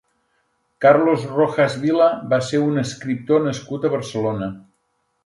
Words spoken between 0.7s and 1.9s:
Carlos Rojas